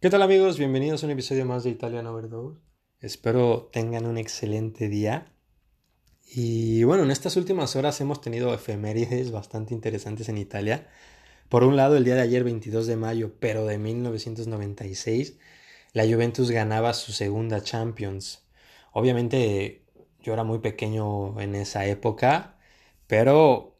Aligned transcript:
¿Qué 0.00 0.10
tal 0.10 0.22
amigos? 0.22 0.58
Bienvenidos 0.58 1.02
a 1.02 1.06
un 1.06 1.10
episodio 1.10 1.44
más 1.44 1.64
de 1.64 1.70
Italian 1.70 2.06
Overdose. 2.06 2.60
Espero 3.00 3.68
tengan 3.72 4.06
un 4.06 4.16
excelente 4.16 4.88
día. 4.88 5.32
Y 6.24 6.84
bueno, 6.84 7.02
en 7.02 7.10
estas 7.10 7.36
últimas 7.36 7.74
horas 7.74 8.00
hemos 8.00 8.20
tenido 8.20 8.54
efemérides 8.54 9.32
bastante 9.32 9.74
interesantes 9.74 10.28
en 10.28 10.38
Italia. 10.38 10.86
Por 11.48 11.64
un 11.64 11.74
lado, 11.74 11.96
el 11.96 12.04
día 12.04 12.14
de 12.14 12.20
ayer, 12.20 12.44
22 12.44 12.86
de 12.86 12.94
mayo, 12.94 13.32
pero 13.40 13.66
de 13.66 13.78
1996, 13.78 15.36
la 15.94 16.04
Juventus 16.04 16.52
ganaba 16.52 16.94
su 16.94 17.10
segunda 17.10 17.60
Champions. 17.60 18.46
Obviamente 18.92 19.82
yo 20.22 20.32
era 20.32 20.44
muy 20.44 20.60
pequeño 20.60 21.40
en 21.40 21.56
esa 21.56 21.86
época, 21.86 22.56
pero 23.08 23.74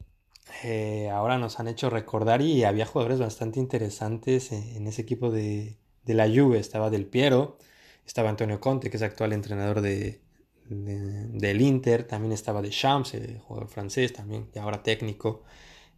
eh, 0.65 1.09
ahora 1.11 1.37
nos 1.37 1.61
han 1.61 1.69
hecho 1.69 1.89
recordar 1.89 2.41
y 2.41 2.65
había 2.65 2.85
jugadores 2.85 3.19
bastante 3.19 3.61
interesantes 3.61 4.51
en 4.51 4.85
ese 4.85 5.01
equipo 5.01 5.31
de, 5.31 5.77
de 6.09 6.15
la 6.15 6.27
Juve 6.27 6.57
estaba 6.57 6.89
Del 6.89 7.05
Piero, 7.05 7.59
estaba 8.03 8.29
Antonio 8.29 8.59
Conte, 8.59 8.89
que 8.89 8.97
es 8.97 9.03
actual 9.03 9.31
entrenador 9.31 9.79
de, 9.81 10.21
del 10.65 11.61
Inter, 11.61 12.03
también 12.03 12.31
estaba 12.31 12.63
De 12.63 12.71
Champs, 12.71 13.13
el 13.13 13.37
jugador 13.37 13.69
francés 13.69 14.11
también, 14.11 14.49
y 14.53 14.57
ahora 14.57 14.81
técnico, 14.81 15.43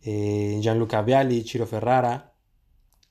eh, 0.04 0.60
Gianluca 0.62 1.02
Vialli, 1.02 1.44
Ciro 1.44 1.66
Ferrara, 1.66 2.34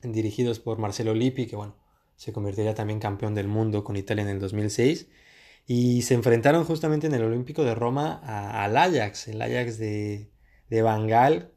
dirigidos 0.03 0.59
por 0.59 0.77
Marcelo 0.77 1.15
Lippi, 1.15 1.47
que 1.47 1.55
bueno, 1.55 1.75
se 2.15 2.31
convertiría 2.33 2.75
también 2.75 2.99
campeón 2.99 3.33
del 3.33 3.47
mundo 3.47 3.83
con 3.83 3.95
Italia 3.95 4.21
en 4.21 4.29
el 4.29 4.39
2006, 4.39 5.07
y 5.65 6.03
se 6.03 6.13
enfrentaron 6.13 6.65
justamente 6.65 7.07
en 7.07 7.15
el 7.15 7.23
Olímpico 7.23 7.63
de 7.63 7.73
Roma 7.73 8.21
al 8.63 8.77
Ajax, 8.77 9.27
el 9.27 9.41
Ajax 9.41 9.79
de, 9.79 10.29
de 10.69 10.81
Bangal, 10.83 11.51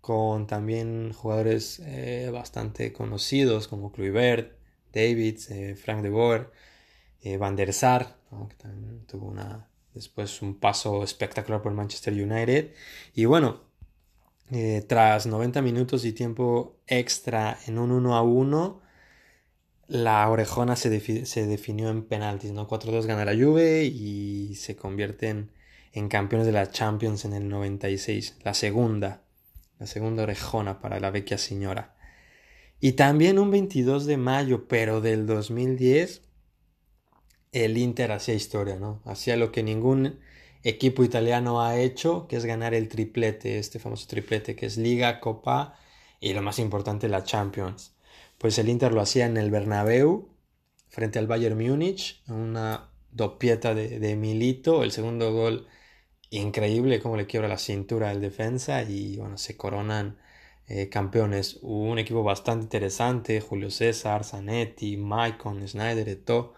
con 0.00 0.46
también 0.46 1.12
jugadores 1.12 1.82
eh, 1.84 2.30
bastante 2.32 2.94
conocidos 2.94 3.68
como 3.68 3.92
Kluivert, 3.92 4.59
Davids, 4.92 5.50
eh, 5.50 5.74
Frank 5.76 6.02
de 6.02 6.10
Boer, 6.10 6.50
eh, 7.22 7.36
Van 7.36 7.56
der 7.56 7.72
Sar, 7.72 8.16
que 8.48 8.54
también 8.56 9.04
tuvo 9.06 9.26
una, 9.26 9.68
después 9.94 10.42
un 10.42 10.58
paso 10.58 11.02
espectacular 11.02 11.62
por 11.62 11.72
Manchester 11.72 12.12
United. 12.12 12.72
Y 13.14 13.24
bueno, 13.24 13.60
eh, 14.50 14.84
tras 14.86 15.26
90 15.26 15.62
minutos 15.62 16.04
y 16.04 16.12
tiempo 16.12 16.76
extra 16.86 17.58
en 17.66 17.78
un 17.78 17.92
1 17.92 18.16
a 18.16 18.22
1, 18.22 18.80
la 19.88 20.28
orejona 20.28 20.76
se, 20.76 20.90
definió 20.90 21.90
en 21.90 22.04
penaltis, 22.04 22.52
¿no? 22.52 22.68
4-2 22.68 23.06
gana 23.06 23.24
la 23.24 23.34
Juve 23.34 23.84
y 23.84 24.54
se 24.56 24.76
convierten 24.76 25.50
en 25.92 26.08
campeones 26.08 26.46
de 26.46 26.52
la 26.52 26.70
Champions 26.70 27.24
en 27.24 27.32
el 27.32 27.48
96, 27.48 28.38
la 28.44 28.54
segunda, 28.54 29.22
la 29.78 29.86
segunda 29.86 30.22
orejona 30.22 30.80
para 30.80 31.00
la 31.00 31.10
vecchia 31.10 31.38
señora. 31.38 31.96
Y 32.80 32.92
también 32.92 33.38
un 33.38 33.50
22 33.50 34.06
de 34.06 34.16
mayo, 34.16 34.66
pero 34.66 35.00
del 35.00 35.26
2010, 35.26 36.22
el 37.52 37.76
Inter 37.78 38.12
hacía 38.12 38.34
historia, 38.34 38.76
¿no? 38.76 39.02
Hacía 39.04 39.36
lo 39.36 39.52
que 39.52 39.62
ningún 39.62 40.20
equipo 40.62 41.04
italiano 41.04 41.62
ha 41.62 41.78
hecho, 41.78 42.26
que 42.28 42.36
es 42.36 42.44
ganar 42.44 42.74
el 42.74 42.88
triplete, 42.88 43.58
este 43.58 43.78
famoso 43.78 44.06
triplete 44.08 44.56
que 44.56 44.66
es 44.66 44.76
Liga, 44.76 45.20
Copa 45.20 45.78
y 46.20 46.32
lo 46.34 46.42
más 46.42 46.58
importante, 46.58 47.08
la 47.08 47.24
Champions. 47.24 47.94
Pues 48.38 48.58
el 48.58 48.68
Inter 48.68 48.92
lo 48.92 49.00
hacía 49.02 49.26
en 49.26 49.36
el 49.36 49.50
Bernabéu, 49.50 50.28
frente 50.88 51.18
al 51.18 51.26
Bayern 51.26 51.58
Múnich, 51.58 52.22
una 52.28 52.90
dopieta 53.10 53.74
de, 53.74 53.98
de 53.98 54.16
Milito, 54.16 54.82
el 54.84 54.92
segundo 54.92 55.32
gol 55.32 55.66
increíble, 56.30 57.00
como 57.00 57.16
le 57.16 57.26
quiebra 57.26 57.48
la 57.48 57.58
cintura 57.58 58.10
al 58.10 58.20
defensa 58.20 58.82
y 58.82 59.16
bueno, 59.16 59.36
se 59.38 59.56
coronan 59.56 60.18
eh, 60.70 60.88
campeones. 60.88 61.58
Un 61.62 61.98
equipo 61.98 62.22
bastante 62.22 62.62
interesante, 62.64 63.40
Julio 63.40 63.70
César, 63.70 64.24
Zanetti, 64.24 64.96
Maicon, 64.96 65.66
Snyder, 65.66 66.08
Eto, 66.08 66.54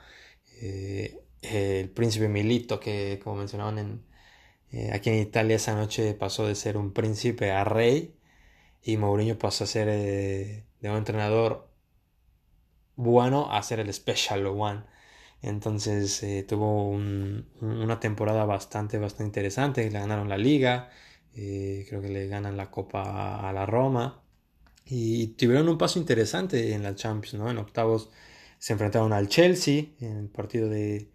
eh, 0.61 1.19
el 1.43 1.91
príncipe 1.91 2.29
Milito, 2.29 2.79
que 2.79 3.19
como 3.25 3.37
mencionaban 3.37 3.79
en, 3.79 4.07
eh, 4.73 4.91
aquí 4.93 5.11
en 5.11 5.19
Italia 5.21 5.57
esa 5.57 5.75
noche 5.75 6.15
pasó 6.15 6.47
de 6.47 6.55
ser 6.57 6.77
un 6.77 6.93
príncipe 6.93 7.53
a 7.53 7.65
rey 7.65 8.17
y 8.83 8.97
Mourinho 8.99 9.39
pasó 9.39 9.65
a 9.65 9.67
ser 9.67 9.89
de 9.89 10.91
un 10.91 10.97
entrenador 10.97 11.71
bueno 12.97 13.51
a 13.53 13.63
ser 13.63 13.81
el 13.81 13.93
special 13.95 14.47
one. 14.47 14.85
Entonces 15.43 16.25
tuvo 16.49 16.89
una 16.91 18.01
temporada 18.01 18.45
bastante, 18.45 18.99
bastante 18.99 19.25
interesante. 19.25 19.91
Le 19.91 19.99
ganaron 20.01 20.29
la 20.29 20.39
liga, 20.39 20.91
eh, 21.35 21.87
creo 21.89 22.03
que 22.03 22.09
le 22.09 22.27
ganan 22.29 22.57
la 22.57 22.71
copa 22.71 23.49
a 23.49 23.53
la 23.53 23.67
Roma 23.67 24.23
y 24.85 25.29
tuvieron 25.29 25.69
un 25.69 25.79
paso 25.79 25.99
interesante 25.99 26.75
en 26.75 26.83
la 26.83 26.95
Champions, 26.95 27.35
¿no? 27.35 27.51
En 27.51 27.59
octavos 27.59 28.11
se 28.59 28.75
enfrentaron 28.75 29.13
al 29.13 29.29
Chelsea, 29.29 29.87
en 30.01 30.17
el 30.19 30.29
partido 30.29 30.69
de, 30.69 31.09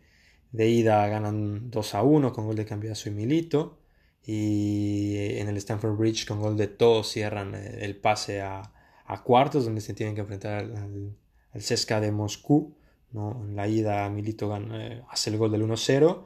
ida 0.53 1.07
ganan 1.07 1.69
2 1.69 1.95
a 1.95 2.03
1 2.03 2.33
con 2.33 2.45
gol 2.45 2.55
de 2.55 2.65
Cambiaso 2.65 3.09
y 3.09 3.11
Milito 3.13 3.79
y 4.23 5.15
en 5.39 5.47
el 5.47 5.57
Stamford 5.57 5.97
Bridge 5.97 6.25
con 6.27 6.41
gol 6.41 6.57
de 6.57 6.67
To 6.67 7.03
cierran 7.03 7.55
eh, 7.55 7.79
el 7.81 7.95
pase 7.97 8.41
a, 8.41 8.73
cuartos 9.23 9.65
donde 9.65 9.81
se 9.81 9.93
tienen 9.93 10.15
que 10.15 10.21
enfrentar 10.21 10.59
al, 10.59 11.15
al 11.53 11.61
CSKA 11.61 12.01
de 12.01 12.11
Moscú, 12.11 12.75
¿no? 13.11 13.43
En 13.47 13.55
la 13.55 13.67
ida 13.67 14.09
Milito 14.09 14.55
eh, 14.57 15.03
hace 15.09 15.29
el 15.29 15.37
gol 15.37 15.51
del 15.51 15.63
1-0 15.63 16.23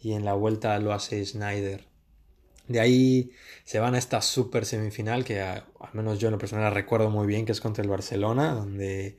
y 0.00 0.12
en 0.12 0.24
la 0.24 0.34
vuelta 0.34 0.78
lo 0.78 0.92
hace 0.92 1.24
Snyder 1.24 1.86
de 2.68 2.80
ahí 2.80 3.32
se 3.64 3.78
van 3.80 3.94
a 3.94 3.98
esta 3.98 4.22
super 4.22 4.64
semifinal 4.64 5.24
que 5.24 5.40
al 5.40 5.64
menos 5.92 6.18
yo 6.18 6.28
en 6.28 6.32
lo 6.32 6.38
personal 6.38 6.64
la 6.64 6.70
recuerdo 6.70 7.10
muy 7.10 7.26
bien, 7.26 7.46
que 7.46 7.52
es 7.52 7.60
contra 7.60 7.82
el 7.82 7.90
Barcelona, 7.90 8.52
donde 8.54 9.18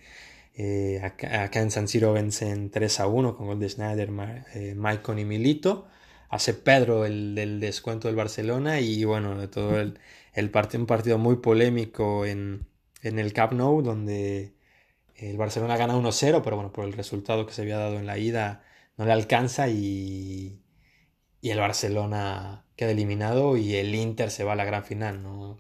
eh, 0.56 1.02
acá, 1.04 1.62
en 1.62 1.72
San 1.72 1.88
Siro 1.88 2.14
vencen 2.14 2.70
3 2.72 3.00
a 3.00 3.08
1 3.08 3.36
con 3.36 3.48
gol 3.48 3.60
de 3.60 3.70
Snyder, 3.70 4.10
eh, 4.56 4.76
Maicon 4.76 5.20
y 5.20 5.26
Milito. 5.26 5.88
Hace 6.30 6.54
Pedro 6.54 7.06
el 7.06 7.60
descuento 7.60 8.08
del 8.08 8.16
Barcelona 8.16 8.80
y 8.82 9.04
bueno, 9.04 9.40
de 9.40 9.48
todo 9.48 9.80
el, 9.80 10.00
el 10.34 10.52
partido, 10.52 10.81
un 10.81 10.88
partido 10.88 11.18
muy 11.18 11.38
polémico 11.38 12.26
en, 12.26 12.68
en 13.02 13.20
el 13.20 13.34
Camp 13.34 13.54
Nou, 13.54 13.81
donde 13.81 14.54
el 15.16 15.38
Barcelona 15.38 15.78
gana 15.78 15.96
1-0, 15.96 16.42
pero 16.44 16.56
bueno, 16.56 16.72
por 16.74 16.86
el 16.86 16.94
resultado 16.94 17.46
que 17.46 17.54
se 17.54 17.62
había 17.64 17.78
dado 17.78 17.98
en 18.00 18.06
la 18.06 18.18
ida 18.18 18.64
no 18.98 19.06
le 19.06 19.14
alcanza 19.14 19.70
y, 19.70 20.62
y 21.42 21.52
el 21.52 21.60
Barcelona 21.60 22.66
queda 22.76 22.92
eliminado 22.92 23.58
y 23.58 23.76
el 23.76 23.94
Inter 23.96 24.32
se 24.32 24.44
va 24.44 24.54
a 24.54 24.56
la 24.56 24.66
gran 24.66 24.84
final, 24.86 25.24
¿no? 25.24 25.58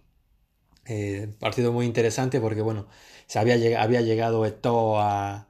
Eh, 0.85 1.35
partido 1.39 1.71
muy 1.73 1.85
interesante 1.85 2.39
porque, 2.41 2.61
bueno, 2.61 2.87
se 3.27 3.39
había, 3.39 3.81
había 3.81 4.01
llegado 4.01 4.45
Eto 4.45 4.99
a, 4.99 5.49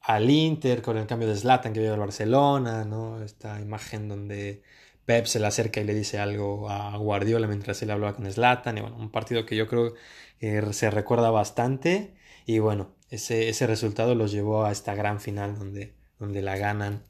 al 0.00 0.30
Inter 0.30 0.82
con 0.82 0.96
el 0.96 1.06
cambio 1.06 1.28
de 1.28 1.36
Zlatan 1.36 1.72
que 1.72 1.80
vive 1.80 1.92
al 1.92 1.98
Barcelona, 2.00 2.84
¿no? 2.84 3.22
Esta 3.22 3.60
imagen 3.60 4.08
donde 4.08 4.62
Pep 5.04 5.26
se 5.26 5.40
le 5.40 5.46
acerca 5.46 5.80
y 5.80 5.84
le 5.84 5.94
dice 5.94 6.18
algo 6.18 6.70
a 6.70 6.96
Guardiola 6.96 7.46
mientras 7.48 7.82
él 7.82 7.90
hablaba 7.90 8.14
con 8.14 8.30
Zlatan, 8.30 8.78
y 8.78 8.80
bueno, 8.82 8.96
un 8.96 9.10
partido 9.10 9.46
que 9.46 9.56
yo 9.56 9.66
creo 9.66 9.94
que 10.38 10.72
se 10.72 10.90
recuerda 10.90 11.30
bastante 11.30 12.14
y 12.46 12.58
bueno, 12.60 12.94
ese, 13.10 13.48
ese 13.48 13.66
resultado 13.66 14.14
los 14.14 14.32
llevó 14.32 14.64
a 14.64 14.72
esta 14.72 14.94
gran 14.94 15.20
final 15.20 15.58
donde, 15.58 15.94
donde 16.18 16.42
la 16.42 16.56
ganan 16.56 17.04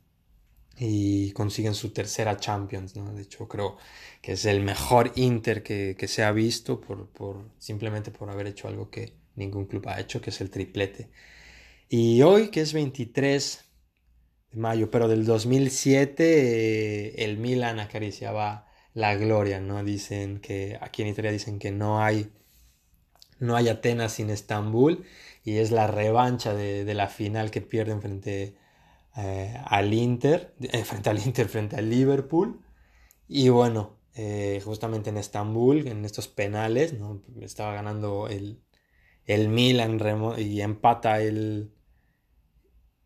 y 0.79 1.33
consiguen 1.33 1.75
su 1.75 1.91
tercera 1.91 2.37
Champions, 2.37 2.97
¿no? 2.97 3.13
De 3.13 3.23
hecho, 3.23 3.49
creo 3.49 3.77
que 4.21 4.33
es 4.33 4.45
el 4.45 4.61
mejor 4.63 5.13
Inter 5.17 5.63
que, 5.63 5.97
se 6.09 6.23
ha 6.23 6.33
visto 6.33 6.81
por, 6.81 7.09
por, 7.09 7.51
simplemente 7.59 8.11
por 8.11 8.31
haber 8.31 8.47
hecho 8.47 8.69
algo 8.69 8.91
que 8.91 9.15
ningún 9.37 9.67
club 9.67 9.89
ha 9.89 10.01
hecho, 10.01 10.21
que 10.21 10.31
es 10.31 10.41
el 10.41 10.51
triplete. 10.51 11.11
Y 11.89 12.23
hoy, 12.23 12.49
que 12.49 12.61
es 12.61 12.73
23 12.73 13.65
de 14.53 14.59
mayo, 14.59 14.91
pero 14.91 15.09
del 15.09 15.25
2007, 15.25 16.25
eh, 16.25 17.25
el 17.25 17.39
Milan 17.39 17.81
acariciaba 17.81 18.67
la 18.93 19.15
gloria, 19.15 19.61
¿no? 19.61 19.83
Dicen 19.85 20.41
que, 20.41 20.79
aquí 20.81 21.03
en 21.03 21.09
Italia 21.09 21.33
dicen 21.33 21.59
que 21.59 21.71
no 21.71 22.03
hay, 22.03 22.33
no 23.39 23.57
hay 23.57 23.69
Atenas 23.69 24.15
sin 24.15 24.31
Estambul, 24.31 25.05
y 25.45 25.59
es 25.59 25.71
la 25.71 25.87
revancha 25.87 26.55
de, 26.55 26.85
de 26.85 26.95
la 26.95 27.09
final 27.09 27.51
que 27.51 27.61
pierden 27.63 28.03
frente 28.03 28.57
eh, 29.17 29.59
al 29.65 29.95
Inter, 29.95 30.55
eh, 30.61 30.85
frente 30.85 31.11
al 31.11 31.19
Inter, 31.25 31.49
frente 31.49 31.77
al 31.77 31.89
Liverpool. 31.89 32.61
Y 33.29 33.49
bueno, 33.49 33.99
eh, 34.15 34.61
justamente 34.65 35.11
en 35.11 35.17
Estambul, 35.17 35.87
en 35.89 36.05
estos 36.05 36.29
penales, 36.29 36.93
¿no? 36.93 37.23
estaba 37.41 37.75
ganando 37.75 38.29
el, 38.29 38.63
el 39.25 39.49
Milan 39.49 39.99
y 40.39 40.61
empata 40.61 41.21
el, 41.21 41.73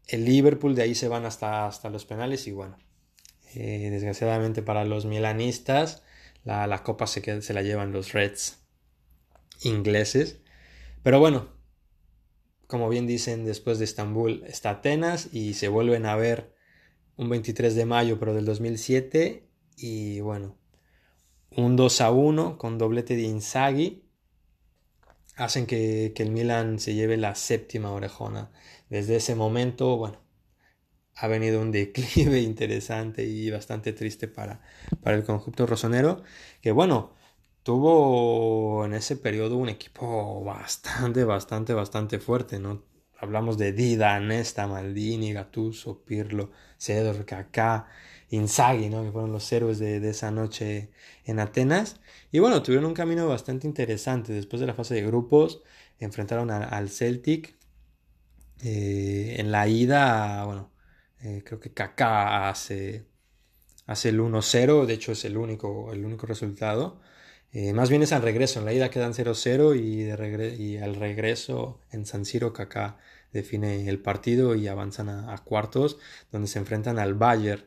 el 0.08 0.24
Liverpool, 0.24 0.74
de 0.74 0.82
ahí 0.82 0.94
se 0.94 1.08
van 1.08 1.24
hasta, 1.24 1.66
hasta 1.66 1.90
los 1.90 2.04
penales 2.04 2.46
y 2.46 2.52
bueno, 2.52 2.76
desgraciadamente 3.54 4.62
para 4.62 4.84
los 4.84 5.06
milanistas, 5.06 6.02
la, 6.44 6.66
la 6.66 6.82
copa 6.82 7.06
se, 7.06 7.42
se 7.42 7.54
la 7.54 7.62
llevan 7.62 7.92
los 7.92 8.12
Reds 8.12 8.58
ingleses. 9.62 10.40
Pero 11.02 11.18
bueno, 11.18 11.59
como 12.70 12.88
bien 12.88 13.06
dicen, 13.06 13.44
después 13.44 13.78
de 13.78 13.84
Estambul 13.84 14.44
está 14.46 14.70
Atenas 14.70 15.28
y 15.32 15.54
se 15.54 15.68
vuelven 15.68 16.06
a 16.06 16.16
ver 16.16 16.54
un 17.16 17.28
23 17.28 17.74
de 17.74 17.84
mayo, 17.84 18.18
pero 18.18 18.32
del 18.32 18.46
2007. 18.46 19.46
Y 19.76 20.20
bueno, 20.20 20.56
un 21.50 21.76
2 21.76 22.00
a 22.00 22.10
1 22.12 22.56
con 22.56 22.78
doblete 22.78 23.16
de 23.16 23.22
Inzaghi. 23.22 24.04
hacen 25.36 25.66
que, 25.66 26.14
el 26.16 26.30
Milan 26.30 26.78
se 26.78 26.94
lleve 26.94 27.16
la 27.16 27.34
séptima 27.34 27.90
orejona. 27.90 28.52
Desde 28.88 29.16
ese 29.16 29.34
momento, 29.34 29.96
bueno, 29.96 30.20
ha 31.16 31.26
venido 31.26 31.60
un 31.60 31.72
declive 31.72 32.40
interesante 32.40 33.24
y 33.24 33.50
bastante 33.50 33.92
triste 33.92 34.28
para, 34.28 34.62
para 35.02 35.16
el 35.16 35.24
conjunto 35.24 35.66
rosonero, 35.66 36.22
que 36.62 36.72
bueno, 36.72 37.14
tuvo 37.62 38.84
en 38.84 38.94
ese 38.94 39.16
periodo 39.16 39.56
un 39.56 39.68
equipo 39.68 40.42
bastante, 40.44 41.24
bastante, 41.24 41.74
bastante 41.74 42.18
fuerte, 42.18 42.58
¿no? 42.58 42.84
Hablamos 43.18 43.58
de 43.58 43.72
Dida, 43.72 44.18
Nesta, 44.20 44.66
Maldini, 44.66 45.32
Gattuso, 45.34 46.02
Pirlo, 46.04 46.50
Cedor, 46.78 47.26
Kaká, 47.26 47.86
Inzaghi, 48.30 48.88
¿no? 48.88 49.02
Que 49.04 49.12
fueron 49.12 49.32
los 49.32 49.52
héroes 49.52 49.78
de, 49.78 50.08
esa 50.08 50.30
noche 50.30 50.90
en 51.24 51.38
Atenas. 51.38 52.00
Y 52.32 52.38
bueno, 52.38 52.62
tuvieron 52.62 52.86
un 52.86 52.94
camino 52.94 53.28
bastante 53.28 53.66
interesante. 53.66 54.32
Después 54.32 54.60
de 54.60 54.66
la 54.66 54.74
fase 54.74 54.94
de 54.94 55.02
grupos, 55.02 55.62
enfrentaron 55.98 56.50
al 56.50 56.88
Celtic. 56.88 57.56
Eh, 58.62 59.36
en 59.38 59.52
la 59.52 59.68
ida, 59.68 60.44
bueno, 60.44 60.70
eh, 61.22 61.42
creo 61.44 61.60
que 61.60 61.72
Kaká 61.72 62.48
hace, 62.48 63.06
hace 63.86 64.08
el 64.10 64.20
1-0. 64.20 64.86
De 64.86 64.94
hecho, 64.94 65.12
es 65.12 65.24
el 65.24 65.36
único, 65.36 65.92
el 65.92 66.04
único 66.04 66.26
resultado. 66.26 67.00
Eh, 67.52 67.72
más 67.72 67.90
bien 67.90 68.02
es 68.02 68.12
al 68.12 68.22
regreso. 68.22 68.60
En 68.60 68.64
la 68.64 68.72
ida 68.72 68.90
quedan 68.90 69.12
0-0 69.12 69.76
y, 69.76 70.62
y 70.62 70.76
al 70.78 70.94
regreso 70.94 71.80
en 71.90 72.06
San 72.06 72.24
Siro 72.24 72.52
Kaká 72.52 72.98
define 73.32 73.88
el 73.88 74.00
partido 74.00 74.54
y 74.54 74.68
avanzan 74.68 75.08
a, 75.08 75.36
cuartos 75.38 75.98
donde 76.30 76.48
se 76.48 76.58
enfrentan 76.58 76.98
al 76.98 77.14
Bayern. 77.14 77.64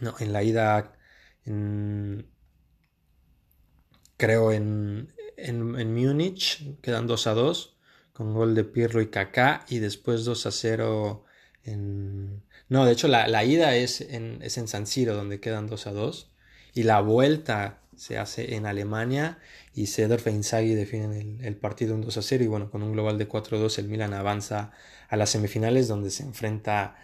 No, 0.00 0.14
en 0.20 0.32
la 0.32 0.42
ida 0.42 0.92
creo 4.16 4.52
en, 4.52 5.14
en, 5.36 5.94
Múnich 5.94 6.78
quedan 6.82 7.06
2 7.06 7.26
a 7.26 7.34
2 7.34 7.76
con 8.12 8.34
gol 8.34 8.54
de 8.54 8.64
Pirlo 8.64 9.00
y 9.00 9.08
Kaká 9.08 9.64
y 9.68 9.78
después 9.78 10.24
2 10.24 10.46
a 10.46 10.50
0 10.50 11.24
en... 11.64 12.42
No, 12.68 12.84
de 12.84 12.92
hecho 12.92 13.08
la, 13.08 13.44
ida 13.44 13.76
es 13.76 14.02
en, 14.02 14.40
es 14.42 14.58
en 14.58 14.68
San 14.68 14.86
Siro 14.86 15.14
donde 15.14 15.40
quedan 15.40 15.68
2 15.68 15.86
a 15.86 15.92
2 15.92 16.30
y 16.74 16.82
la 16.82 17.00
vuelta 17.00 17.80
se 17.98 18.18
hace 18.18 18.54
en 18.54 18.66
Alemania 18.66 19.38
y 19.74 19.86
Cedar 19.88 20.20
e 20.24 20.30
Inzaghi 20.30 20.74
definen 20.74 21.40
el, 21.42 21.56
partido 21.56 21.94
un 21.94 22.02
2 22.02 22.16
a 22.16 22.22
0 22.22 22.44
y 22.44 22.46
bueno, 22.46 22.70
con 22.70 22.82
un 22.82 22.92
global 22.92 23.18
de 23.18 23.28
4-2 23.28 23.78
el 23.78 23.88
Milan 23.88 24.14
avanza 24.14 24.72
a 25.08 25.16
las 25.16 25.30
semifinales 25.30 25.88
donde 25.88 26.10
se 26.10 26.22
enfrenta 26.22 26.96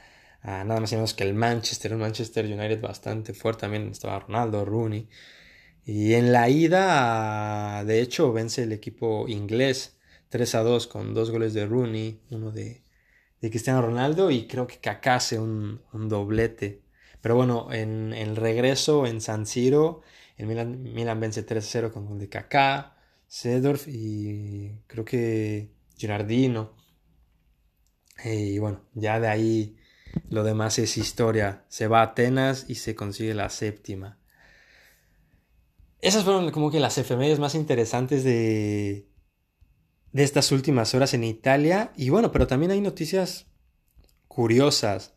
a 0.42 0.64
nada 0.64 0.80
más 0.80 0.92
y 0.92 0.96
menos 0.96 1.14
que 1.14 1.24
el 1.24 1.34
Manchester, 1.34 1.94
un 1.94 2.00
Manchester 2.00 2.44
United 2.46 2.80
bastante 2.80 3.34
fuerte, 3.34 3.62
también 3.62 3.88
estaba 3.88 4.20
Ronaldo, 4.20 4.64
Rooney. 4.64 5.08
Y 5.86 6.14
en 6.14 6.32
la 6.32 6.48
ida, 6.48 7.84
de 7.84 8.00
hecho, 8.00 8.32
vence 8.32 8.62
el 8.62 8.72
equipo 8.72 9.26
inglés 9.28 9.98
3 10.28 10.54
a 10.56 10.62
2 10.62 10.86
con 10.86 11.14
dos 11.14 11.30
goles 11.30 11.54
de 11.54 11.66
Rooney, 11.66 12.20
uno 12.30 12.50
de, 12.52 12.82
de 13.40 13.50
Cristiano 13.50 13.82
Ronaldo 13.82 14.30
y 14.30 14.46
creo 14.46 14.66
que 14.66 14.78
Kaká 14.78 15.16
hace 15.16 15.38
un, 15.38 15.82
un 15.92 16.08
doblete. 16.08 16.82
Pero 17.20 17.36
bueno, 17.36 17.68
en 17.72 18.12
el 18.12 18.36
regreso 18.36 19.06
en 19.06 19.20
San 19.20 19.46
Siro 19.46 20.02
el 20.36 20.46
Milan, 20.46 21.20
vence 21.20 21.46
3-0 21.46 21.92
con 21.92 22.06
gol 22.06 22.18
de 22.18 22.28
Kaká, 22.28 22.96
Sedorf 23.26 23.86
y 23.88 24.72
creo 24.86 25.04
que 25.04 25.70
Girardino. 25.96 26.76
Y 28.24 28.58
bueno, 28.58 28.80
ya 28.94 29.20
de 29.20 29.28
ahí 29.28 29.76
lo 30.28 30.44
demás 30.44 30.78
es 30.78 30.96
historia. 30.96 31.64
Se 31.68 31.86
va 31.86 32.00
a 32.00 32.04
Atenas 32.04 32.66
y 32.68 32.76
se 32.76 32.94
consigue 32.94 33.34
la 33.34 33.48
séptima. 33.48 34.18
Esas 36.00 36.24
fueron 36.24 36.50
como 36.50 36.70
que 36.70 36.80
las 36.80 36.98
efemérides 36.98 37.38
más 37.38 37.54
interesantes 37.54 38.24
de, 38.24 39.08
de 40.12 40.22
estas 40.22 40.52
últimas 40.52 40.94
horas 40.94 41.14
en 41.14 41.24
Italia. 41.24 41.92
Y 41.96 42.10
bueno, 42.10 42.30
pero 42.30 42.46
también 42.46 42.72
hay 42.72 42.80
noticias 42.80 43.46
curiosas. 44.28 45.14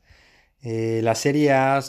Eh, 0.61 1.01
la 1.03 1.15
Serie 1.15 1.51
A 1.51 1.83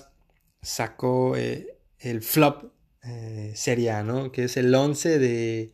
sacó 0.63 1.37
eh, 1.37 1.79
el 1.99 2.23
flop 2.23 2.73
eh, 3.05 4.03
¿no? 4.05 4.33
Que 4.33 4.45
es 4.45 4.56
el 4.56 4.75
11 4.75 5.19
de 5.19 5.73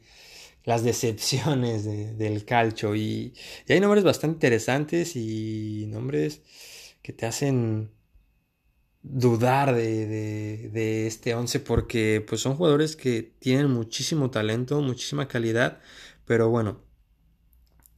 las 0.65 0.83
decepciones 0.83 1.85
del 1.85 2.45
calcio. 2.45 2.95
Y, 2.97 3.35
hay 3.69 3.81
nombres 3.81 4.05
bastante 4.05 4.35
interesantes 4.37 5.17
y 5.17 5.87
nombres 5.89 6.43
que 7.03 7.13
te 7.13 7.27
hacen 7.27 7.91
dudar 9.03 9.75
de, 9.75 11.07
este 11.07 11.35
11 11.35 11.61
porque 11.61 12.25
pues 12.27 12.41
son 12.41 12.57
jugadores 12.57 12.97
que 12.97 13.23
tienen 13.39 13.71
muchísimo 13.71 14.31
talento, 14.31 14.81
muchísima 14.81 15.29
calidad, 15.29 15.81
pero 16.25 16.49
bueno, 16.49 16.81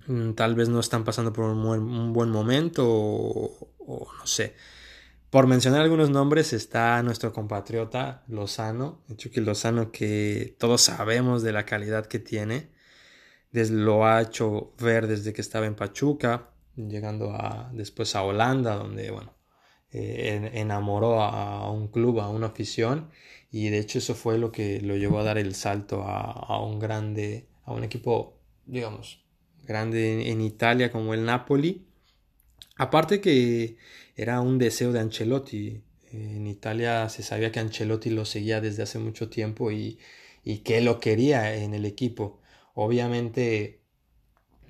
mm, 0.08 0.32
tal 0.32 0.54
vez 0.56 0.68
no 0.68 0.80
están 0.80 1.04
pasando 1.04 1.32
por 1.32 1.44
un 1.44 2.12
buen, 2.12 2.30
momento 2.30 2.84
o 2.88 4.08
no 4.18 4.26
sé. 4.26 4.54
Por 5.36 5.48
mencionar 5.48 5.82
algunos 5.82 6.08
nombres 6.08 6.54
está 6.54 7.02
nuestro 7.02 7.30
compatriota 7.30 8.24
Lozano, 8.26 9.02
Chucky 9.16 9.42
Lozano 9.42 9.92
que 9.92 10.56
todos 10.58 10.80
sabemos 10.80 11.42
de 11.42 11.52
la 11.52 11.66
calidad 11.66 12.06
que 12.06 12.18
tiene. 12.18 12.70
lo 13.52 14.06
ha 14.06 14.22
hecho 14.22 14.72
ver 14.80 15.06
desde 15.06 15.34
que 15.34 15.42
estaba 15.42 15.66
en 15.66 15.74
Pachuca, 15.74 16.52
llegando 16.74 17.32
a, 17.32 17.70
después 17.74 18.16
a 18.16 18.22
Holanda, 18.22 18.76
donde 18.76 19.10
bueno, 19.10 19.34
eh, 19.92 20.52
enamoró 20.54 21.20
a, 21.20 21.70
un 21.70 21.88
club, 21.88 22.20
a 22.20 22.30
una 22.30 22.46
afición, 22.46 23.10
y 23.50 23.68
de 23.68 23.80
hecho 23.80 23.98
eso 23.98 24.14
fue 24.14 24.38
lo 24.38 24.50
que 24.50 24.80
lo 24.80 24.96
llevó 24.96 25.18
a 25.18 25.24
dar 25.24 25.36
el 25.36 25.54
salto 25.54 26.02
a, 26.02 26.64
un 26.64 26.78
grande, 26.78 27.46
a 27.64 27.74
un 27.74 27.84
equipo, 27.84 28.40
digamos, 28.64 29.22
grande 29.64 30.30
en 30.30 30.40
Italia 30.40 30.90
como 30.90 31.12
el 31.12 31.26
Napoli. 31.26 31.86
Aparte 32.78 33.20
que 33.20 33.76
era 34.16 34.40
un 34.40 34.58
deseo 34.58 34.92
de 34.92 35.00
Ancelotti. 35.00 35.82
En 36.12 36.46
Italia 36.46 37.08
se 37.08 37.22
sabía 37.22 37.52
que 37.52 37.60
Ancelotti 37.60 38.10
lo 38.10 38.24
seguía 38.24 38.60
desde 38.60 38.82
hace 38.82 38.98
mucho 38.98 39.28
tiempo 39.28 39.70
y, 39.70 39.98
que 40.64 40.80
lo 40.80 41.00
quería 41.00 41.54
en 41.56 41.74
el 41.74 41.84
equipo. 41.84 42.40
Obviamente 42.74 43.80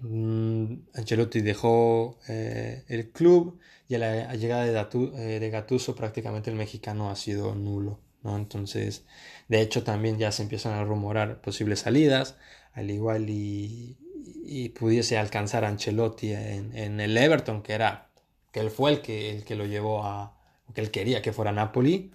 mm, 0.00 0.74
Ancelotti 0.94 1.40
dejó 1.40 2.18
eh, 2.28 2.84
el 2.88 3.10
club 3.12 3.58
y 3.88 3.94
a 3.94 3.98
la 3.98 4.34
llegada 4.34 4.64
de, 4.64 5.46
eh, 5.46 5.50
Gattuso 5.50 5.94
prácticamente 5.94 6.50
el 6.50 6.56
mexicano 6.56 7.10
ha 7.10 7.16
sido 7.16 7.54
nulo. 7.54 8.00
¿no? 8.24 8.36
Entonces, 8.36 9.04
de 9.48 9.60
hecho 9.60 9.84
también 9.84 10.18
ya 10.18 10.32
se 10.32 10.42
empiezan 10.42 10.72
a 10.74 10.84
rumorar 10.84 11.40
posibles 11.40 11.80
salidas, 11.80 12.36
al 12.72 12.90
igual 12.90 13.26
y, 13.30 13.96
pudiese 14.78 15.18
alcanzar 15.18 15.64
Ancelotti 15.64 16.32
en, 16.32 16.76
en 16.76 17.00
el 17.00 17.16
Everton, 17.16 17.62
que 17.62 17.74
era 17.74 18.05
que 18.56 18.62
él 18.62 18.70
fue 18.70 18.90
el 18.90 19.02
que, 19.02 19.36
el 19.36 19.44
que 19.44 19.54
lo 19.54 19.66
llevó 19.66 20.02
a, 20.04 20.34
que 20.72 20.80
él 20.80 20.90
quería 20.90 21.20
que 21.20 21.34
fuera 21.34 21.52
Napoli. 21.52 22.10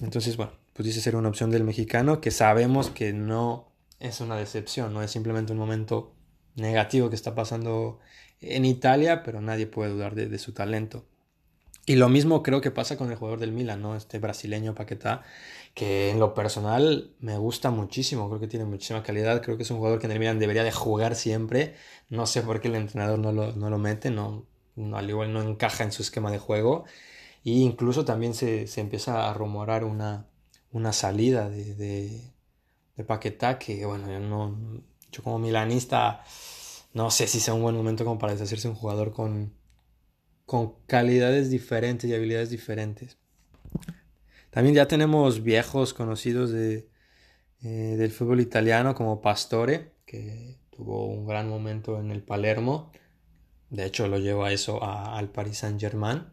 Entonces, 0.00 0.36
bueno, 0.36 0.52
pudiese 0.74 1.00
ser 1.00 1.16
una 1.16 1.28
opción 1.28 1.50
del 1.50 1.64
mexicano 1.64 2.20
que 2.20 2.30
sabemos 2.30 2.88
que 2.88 3.12
no 3.12 3.66
es 3.98 4.20
una 4.20 4.36
decepción, 4.36 4.94
no 4.94 5.02
es 5.02 5.10
simplemente 5.10 5.50
un 5.50 5.58
momento 5.58 6.14
negativo 6.54 7.10
que 7.10 7.16
está 7.16 7.34
pasando 7.34 7.98
en 8.40 8.64
Italia, 8.64 9.24
pero 9.24 9.40
nadie 9.40 9.66
puede 9.66 9.90
dudar 9.90 10.14
de, 10.14 10.38
su 10.38 10.52
talento. 10.52 11.04
Y 11.84 11.96
lo 11.96 12.08
mismo 12.08 12.44
creo 12.44 12.60
que 12.60 12.70
pasa 12.70 12.96
con 12.96 13.10
el 13.10 13.16
jugador 13.16 13.40
del 13.40 13.50
Milan, 13.50 13.82
¿no? 13.82 13.96
Este 13.96 14.20
brasileño 14.20 14.76
Paquetá, 14.76 15.24
que 15.74 16.10
en 16.10 16.20
lo 16.20 16.32
personal 16.32 17.10
me 17.18 17.38
gusta 17.38 17.72
muchísimo, 17.72 18.28
creo 18.28 18.38
que 18.38 18.46
tiene 18.46 18.66
muchísima 18.66 19.02
calidad, 19.02 19.42
creo 19.42 19.56
que 19.56 19.64
es 19.64 19.70
un 19.72 19.78
jugador 19.78 19.98
que 19.98 20.06
en 20.06 20.12
el 20.12 20.20
Milan 20.20 20.38
debería 20.38 20.62
de 20.62 20.70
jugar 20.70 21.16
siempre, 21.16 21.74
no 22.08 22.28
sé 22.28 22.42
por 22.42 22.60
qué 22.60 22.68
el 22.68 22.76
entrenador 22.76 23.18
no 23.18 23.32
lo, 23.32 23.50
no 23.50 23.68
lo 23.68 23.78
mete, 23.78 24.10
no, 24.12 24.46
al 24.94 25.08
igual 25.08 25.32
no 25.32 25.42
encaja 25.42 25.84
en 25.84 25.92
su 25.92 26.02
esquema 26.02 26.30
de 26.30 26.38
juego. 26.38 26.84
E 27.44 27.50
incluso 27.50 28.04
también 28.04 28.34
se, 28.34 28.68
empieza 28.80 29.28
a 29.30 29.34
rumorar 29.34 29.84
una, 29.84 30.26
una 30.72 30.92
salida 30.92 31.48
de, 31.48 31.74
de, 31.74 33.04
Paquetá 33.04 33.58
que, 33.58 33.84
bueno, 33.86 34.10
yo, 34.10 34.20
no, 34.20 34.82
yo 35.12 35.22
como 35.22 35.38
milanista 35.38 36.24
no 36.94 37.10
sé 37.10 37.26
si 37.26 37.40
sea 37.40 37.54
un 37.54 37.62
buen 37.62 37.76
momento 37.76 38.04
como 38.04 38.18
para 38.18 38.32
deshacerse 38.32 38.68
un 38.68 38.74
jugador 38.74 39.12
con, 39.12 39.52
con 40.46 40.74
calidades 40.86 41.50
diferentes 41.50 42.08
y 42.08 42.14
habilidades 42.14 42.48
diferentes. 42.48 43.18
También 44.50 44.74
ya 44.74 44.88
tenemos 44.88 45.42
viejos 45.42 45.92
conocidos 45.92 46.50
de, 46.50 46.88
eh, 47.62 47.96
del 47.98 48.10
fútbol 48.10 48.40
italiano 48.40 48.94
como 48.94 49.20
Pastore, 49.20 49.92
que 50.06 50.56
tuvo 50.70 51.06
un 51.06 51.26
gran 51.26 51.48
momento 51.48 52.00
en 52.00 52.10
el 52.10 52.22
Palermo. 52.22 52.90
De 53.70 53.84
hecho, 53.84 54.06
lo 54.08 54.18
lleva 54.18 54.52
eso 54.52 54.82
al 54.82 55.30
Paris 55.30 55.58
Saint-Germain. 55.58 56.24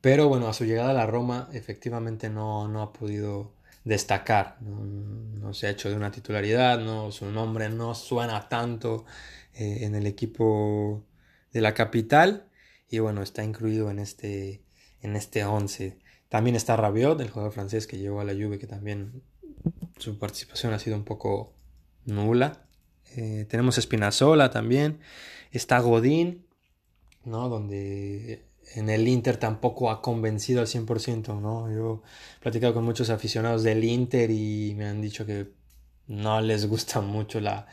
Pero 0.00 0.28
bueno, 0.28 0.48
a 0.48 0.52
su 0.52 0.64
llegada 0.64 0.90
a 0.90 0.94
la 0.94 1.06
Roma 1.06 1.48
efectivamente 1.52 2.30
no, 2.30 2.68
no 2.68 2.82
ha 2.82 2.92
podido 2.92 3.54
destacar. 3.84 4.60
No, 4.60 5.54
se 5.54 5.66
ha 5.66 5.70
hecho 5.70 5.88
de 5.88 5.96
una 5.96 6.10
titularidad, 6.10 6.78
no, 6.78 7.10
su 7.12 7.26
nombre 7.30 7.68
no 7.70 7.94
suena 7.94 8.48
tanto 8.48 9.04
eh, 9.54 9.78
en 9.82 9.94
el 9.94 10.06
equipo 10.06 11.04
de 11.52 11.60
la 11.60 11.74
capital. 11.74 12.48
Y 12.88 12.98
bueno, 12.98 13.22
está 13.22 13.42
incluido 13.42 13.90
en 13.90 13.98
este, 13.98 14.62
en 15.00 15.16
este 15.16 15.44
11. 15.44 15.98
También 16.28 16.56
está 16.56 16.76
Rabiot, 16.76 17.20
el 17.20 17.30
jugador 17.30 17.52
francés 17.52 17.86
que 17.86 17.98
llegó 17.98 18.20
a 18.20 18.24
la 18.24 18.32
Juve, 18.32 18.58
que 18.58 18.66
también 18.66 19.22
su 19.98 20.18
participación 20.18 20.72
ha 20.72 20.78
sido 20.78 20.96
un 20.96 21.04
poco 21.04 21.54
nula. 22.04 22.65
Eh, 23.14 23.46
tenemos 23.48 23.78
Espinazola 23.78 24.50
también. 24.50 24.98
Está 25.52 25.78
Godín, 25.78 26.44
¿no? 27.24 27.48
Donde 27.48 28.44
en 28.74 28.90
el 28.90 29.06
Inter 29.08 29.36
tampoco 29.36 29.90
ha 29.90 30.02
convencido 30.02 30.60
al 30.60 30.66
100%, 30.66 31.40
¿no? 31.40 31.70
Yo 31.72 32.02
he 32.38 32.40
platicado 32.40 32.74
con 32.74 32.84
muchos 32.84 33.10
aficionados 33.10 33.62
del 33.62 33.84
Inter 33.84 34.30
y 34.30 34.74
me 34.76 34.86
han 34.86 35.00
dicho 35.00 35.24
que 35.24 35.52
no 36.08 36.40
les 36.40 36.66
gusta 36.66 37.00
mucho 37.00 37.40
la, 37.40 37.66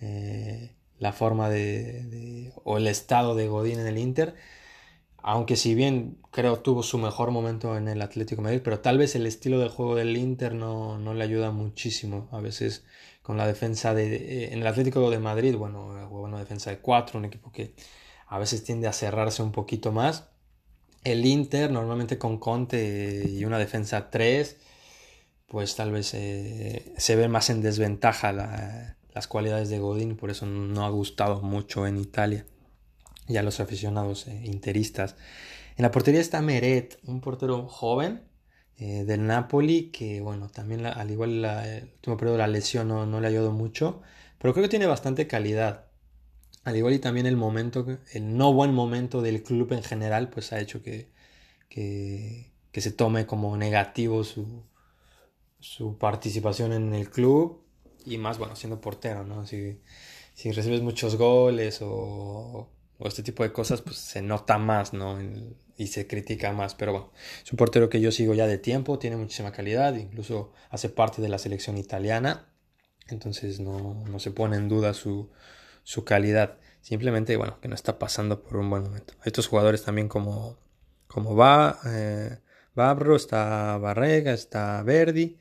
eh, 0.00 0.74
la 0.98 1.12
forma 1.12 1.48
de, 1.48 2.52
o 2.64 2.78
el 2.78 2.86
estado 2.86 3.34
de 3.34 3.48
Godín 3.48 3.80
en 3.80 3.86
el 3.86 3.98
Inter. 3.98 4.34
Aunque 5.18 5.56
si 5.56 5.74
bien 5.74 6.18
creo 6.30 6.60
tuvo 6.60 6.82
su 6.82 6.96
mejor 6.96 7.30
momento 7.30 7.76
en 7.76 7.88
el 7.88 8.00
Atlético 8.02 8.40
de 8.40 8.44
Madrid, 8.44 8.60
pero 8.64 8.80
tal 8.80 8.98
vez 8.98 9.14
el 9.16 9.26
estilo 9.26 9.58
de 9.58 9.68
juego 9.68 9.96
del 9.96 10.16
Inter 10.16 10.54
no, 10.54 10.98
no 10.98 11.12
le 11.12 11.24
ayuda 11.24 11.50
muchísimo. 11.50 12.28
A 12.32 12.40
veces 12.40 12.84
con 13.28 13.36
la 13.36 13.46
defensa 13.46 13.92
de... 13.92 14.16
Eh, 14.16 14.54
en 14.54 14.60
el 14.60 14.66
Atlético 14.66 15.10
de 15.10 15.18
Madrid, 15.18 15.54
bueno, 15.54 16.08
juega 16.08 16.28
una 16.28 16.38
defensa 16.38 16.70
de 16.70 16.78
4, 16.78 17.18
un 17.18 17.26
equipo 17.26 17.52
que 17.52 17.74
a 18.26 18.38
veces 18.38 18.64
tiende 18.64 18.88
a 18.88 18.94
cerrarse 18.94 19.42
un 19.42 19.52
poquito 19.52 19.92
más. 19.92 20.30
El 21.04 21.26
Inter 21.26 21.70
normalmente 21.70 22.16
con 22.16 22.38
Conte 22.38 23.28
y 23.28 23.44
una 23.44 23.58
defensa 23.58 24.08
3, 24.08 24.56
pues 25.46 25.76
tal 25.76 25.92
vez 25.92 26.14
eh, 26.14 26.94
se 26.96 27.16
ve 27.16 27.28
más 27.28 27.50
en 27.50 27.60
desventaja 27.60 28.32
las 28.32 29.26
cualidades 29.26 29.68
de 29.68 29.78
Godín, 29.78 30.16
por 30.16 30.30
eso 30.30 30.46
no 30.46 30.86
ha 30.86 30.88
gustado 30.88 31.42
mucho 31.42 31.86
en 31.86 31.98
Italia 31.98 32.46
y 33.26 33.36
a 33.36 33.42
los 33.42 33.60
aficionados 33.60 34.26
eh, 34.26 34.40
interistas. 34.46 35.16
En 35.76 35.82
la 35.82 35.90
portería 35.90 36.22
está 36.22 36.40
Meret, 36.40 36.98
un 37.04 37.20
portero 37.20 37.68
joven 37.68 38.22
eh, 38.78 39.04
del 39.04 39.26
Napoli, 39.26 39.90
que 39.90 40.20
bueno, 40.20 40.48
también 40.48 40.86
al 40.86 41.10
igual 41.10 41.44
el 41.44 41.84
último 41.84 42.16
periodo 42.16 42.38
la 42.38 42.46
lesión 42.46 42.88
no, 42.88 43.06
no 43.06 43.20
le 43.20 43.28
ayudó 43.28 43.52
mucho, 43.52 44.02
pero 44.38 44.54
creo 44.54 44.64
que 44.64 44.70
tiene 44.70 44.86
bastante 44.86 45.26
calidad 45.26 45.88
al 46.68 46.76
igual 46.76 46.94
y 46.94 46.98
también 46.98 47.26
el 47.26 47.36
momento, 47.36 47.86
el 48.12 48.36
no 48.36 48.52
buen 48.52 48.74
momento 48.74 49.22
del 49.22 49.42
club 49.42 49.72
en 49.72 49.82
general, 49.82 50.28
pues 50.28 50.52
ha 50.52 50.60
hecho 50.60 50.82
que, 50.82 51.08
que, 51.70 52.52
se 52.74 52.92
tome 52.92 53.26
como 53.26 53.56
negativo 53.56 54.22
su, 54.22 54.62
su, 55.60 55.98
participación 55.98 56.72
en 56.72 56.94
el 56.94 57.10
club 57.10 57.62
y 58.04 58.18
más, 58.18 58.38
bueno, 58.38 58.54
siendo 58.54 58.80
portero, 58.80 59.24
¿no? 59.24 59.46
Si, 59.46 59.80
si 60.34 60.52
recibes 60.52 60.82
muchos 60.82 61.16
goles 61.16 61.80
o, 61.82 62.68
o, 62.98 63.08
este 63.08 63.22
tipo 63.22 63.42
de 63.42 63.52
cosas, 63.52 63.82
pues 63.82 63.96
se 63.96 64.22
nota 64.22 64.58
más, 64.58 64.92
¿no? 64.92 65.18
y 65.76 65.86
se 65.86 66.08
critica 66.08 66.52
más, 66.52 66.74
pero 66.74 66.92
bueno, 66.92 67.12
es 67.44 67.52
un 67.52 67.56
portero 67.56 67.88
que 67.88 68.00
yo 68.00 68.10
sigo 68.10 68.34
ya 68.34 68.46
de 68.46 68.58
tiempo, 68.58 68.98
tiene 68.98 69.16
muchísima 69.16 69.52
calidad, 69.52 69.94
incluso 69.94 70.52
hace 70.70 70.88
parte 70.88 71.22
de 71.22 71.28
la 71.28 71.38
selección 71.38 71.78
italiana, 71.78 72.52
entonces 73.08 73.60
no, 73.60 74.04
no 74.10 74.18
se 74.18 74.32
pone 74.32 74.56
en 74.56 74.68
duda 74.68 74.92
su, 74.92 75.30
su 75.84 76.04
calidad. 76.04 76.58
Simplemente, 76.80 77.36
bueno, 77.36 77.60
que 77.60 77.68
no 77.68 77.74
está 77.74 77.98
pasando 77.98 78.42
por 78.42 78.56
un 78.56 78.70
buen 78.70 78.82
momento. 78.82 79.14
Estos 79.24 79.46
jugadores 79.48 79.82
también 79.82 80.08
como, 80.08 80.58
como 81.06 81.34
va, 81.34 81.78
eh, 81.86 82.38
Babro, 82.74 83.16
está 83.16 83.76
Barrega, 83.78 84.32
está 84.32 84.82
Verdi. 84.82 85.38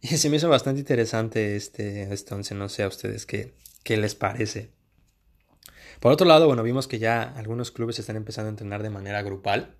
Y 0.00 0.08
se 0.16 0.30
me 0.30 0.36
hizo 0.36 0.48
bastante 0.48 0.80
interesante 0.80 1.56
este, 1.56 2.12
este 2.12 2.34
once. 2.34 2.54
No 2.54 2.68
sé 2.68 2.84
a 2.84 2.88
ustedes 2.88 3.26
qué, 3.26 3.54
qué 3.82 3.96
les 3.96 4.14
parece. 4.14 4.70
Por 6.00 6.12
otro 6.12 6.26
lado, 6.26 6.46
bueno, 6.46 6.62
vimos 6.62 6.88
que 6.88 6.98
ya 6.98 7.22
algunos 7.22 7.70
clubes 7.70 7.98
están 7.98 8.16
empezando 8.16 8.48
a 8.48 8.50
entrenar 8.50 8.82
de 8.82 8.90
manera 8.90 9.22
grupal. 9.22 9.76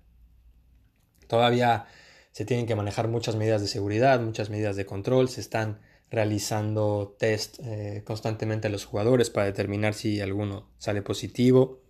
Todavía 1.27 1.87
se 2.31 2.45
tienen 2.45 2.67
que 2.67 2.75
manejar 2.75 3.07
muchas 3.07 3.35
medidas 3.35 3.61
de 3.61 3.67
seguridad, 3.67 4.21
muchas 4.21 4.51
medidas 4.51 4.75
de 4.75 4.85
control, 4.85 5.29
se 5.29 5.41
están 5.41 5.81
realizando 6.11 7.15
test 7.17 7.59
eh, 7.63 8.03
constantemente 8.05 8.67
a 8.67 8.69
los 8.69 8.85
jugadores 8.85 9.29
para 9.31 9.47
determinar 9.47 9.95
si 9.95 10.21
alguno 10.21 10.69
sale 10.77 11.01
positivo. 11.01 11.81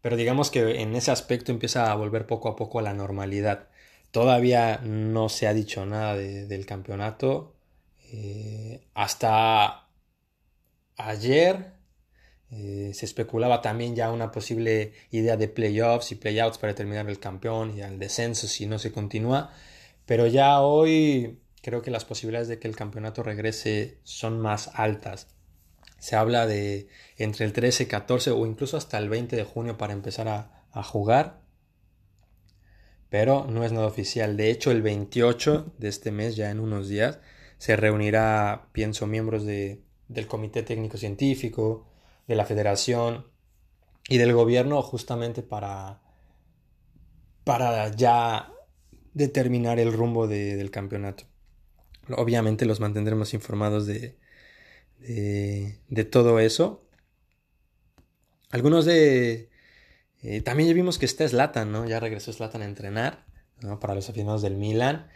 Pero 0.00 0.16
digamos 0.16 0.50
que 0.50 0.80
en 0.80 0.96
ese 0.96 1.10
aspecto 1.10 1.52
empieza 1.52 1.92
a 1.92 1.94
volver 1.94 2.26
poco 2.26 2.48
a 2.48 2.56
poco 2.56 2.78
a 2.78 2.82
la 2.82 2.94
normalidad. 2.94 3.68
Todavía 4.12 4.80
no 4.82 5.28
se 5.28 5.46
ha 5.46 5.54
dicho 5.54 5.84
nada 5.84 6.16
del 6.16 6.66
campeonato. 6.66 7.54
Eh, 8.12 8.86
hasta 8.94 9.88
ayer 10.96 11.81
eh, 12.54 12.92
se 12.92 13.06
especulaba 13.06 13.62
también 13.62 13.96
ya 13.96 14.12
una 14.12 14.30
posible 14.30 14.92
idea 15.10 15.38
de 15.38 15.48
playoffs 15.48 16.12
y 16.12 16.16
playouts 16.16 16.58
para 16.58 16.74
determinar 16.74 17.08
el 17.08 17.18
campeón 17.18 17.76
y 17.76 17.80
el 17.80 17.98
descenso 17.98 18.46
si 18.46 18.66
no 18.66 18.78
se 18.78 18.92
continúa. 18.92 19.50
Pero 20.04 20.26
ya 20.26 20.60
hoy 20.60 21.38
creo 21.62 21.80
que 21.80 21.90
las 21.90 22.04
posibilidades 22.04 22.48
de 22.48 22.58
que 22.58 22.68
el 22.68 22.76
campeonato 22.76 23.22
regrese 23.22 23.98
son 24.04 24.38
más 24.40 24.70
altas. 24.74 25.28
Se 25.98 26.14
habla 26.16 26.46
de 26.46 26.88
entre 27.16 27.46
el 27.46 27.54
13, 27.54 27.88
14 27.88 28.32
o 28.32 28.46
incluso 28.46 28.76
hasta 28.76 28.98
el 28.98 29.08
20 29.08 29.36
de 29.36 29.44
junio 29.44 29.78
para 29.78 29.94
empezar 29.94 30.28
a, 30.28 30.58
jugar. 30.82 31.40
Pero 33.08 33.46
no 33.48 33.64
es 33.64 33.72
nada 33.72 33.86
oficial. 33.86 34.36
De 34.36 34.50
hecho, 34.50 34.70
el 34.70 34.82
28 34.82 35.74
de 35.78 35.88
este 35.88 36.10
mes, 36.10 36.34
ya 36.34 36.50
en 36.50 36.60
unos 36.60 36.88
días, 36.88 37.20
se 37.58 37.76
reunirá, 37.76 38.68
pienso, 38.72 39.06
miembros 39.06 39.44
de, 39.44 39.82
del 40.08 40.26
Comité 40.26 40.62
Técnico 40.62 40.96
Científico, 40.96 41.91
de 42.26 42.34
la 42.36 42.44
Federación 42.44 43.26
y 44.08 44.18
del 44.18 44.32
gobierno 44.32 44.82
justamente 44.82 45.42
para, 45.42 46.00
para 47.44 47.88
ya 47.90 48.52
determinar 49.14 49.78
el 49.78 49.92
rumbo 49.92 50.26
del 50.26 50.70
campeonato. 50.70 51.24
Obviamente 52.08 52.64
los 52.64 52.80
mantendremos 52.80 53.34
informados 53.34 53.86
de, 53.86 54.18
de, 54.98 56.04
todo 56.04 56.40
eso. 56.40 56.88
Algunos 58.50 58.84
de... 58.84 59.50
Eh, 60.22 60.40
también 60.40 60.68
ya 60.68 60.74
vimos 60.74 60.98
que 60.98 61.06
está 61.06 61.26
Slatan, 61.26 61.72
¿no? 61.72 61.86
Ya 61.86 62.00
regresó 62.00 62.32
Slatan 62.32 62.62
a 62.62 62.66
entrenar, 62.66 63.24
¿no? 63.60 63.80
Para 63.80 63.94
los 63.94 64.08
aficionados 64.08 64.42
del 64.42 64.56
Milan. 64.56 65.08